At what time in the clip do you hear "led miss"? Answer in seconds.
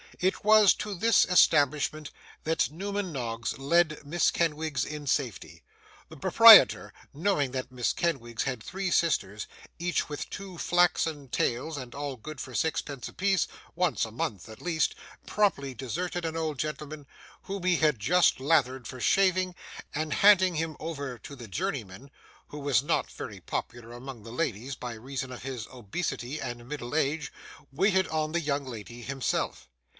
3.57-4.29